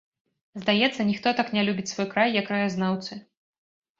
[0.61, 3.19] Здаецца, ніхто так не любіць свой край, як краязнаўцы.